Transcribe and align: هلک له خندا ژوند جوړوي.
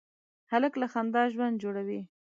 هلک 0.51 0.73
له 0.81 0.87
خندا 0.93 1.23
ژوند 1.33 1.55
جوړوي. 1.63 2.01